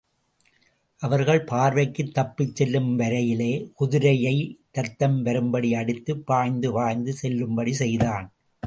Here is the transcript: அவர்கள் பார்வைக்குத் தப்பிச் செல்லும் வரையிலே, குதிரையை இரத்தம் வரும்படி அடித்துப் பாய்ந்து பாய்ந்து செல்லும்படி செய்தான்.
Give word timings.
அவர்கள் 1.01 1.43
பார்வைக்குத் 1.43 2.13
தப்பிச் 2.13 2.55
செல்லும் 2.55 2.99
வரையிலே, 2.99 3.69
குதிரையை 3.73 4.35
இரத்தம் 4.73 5.21
வரும்படி 5.21 5.73
அடித்துப் 5.73 6.25
பாய்ந்து 6.25 6.71
பாய்ந்து 6.71 7.13
செல்லும்படி 7.13 7.73
செய்தான். 7.73 8.33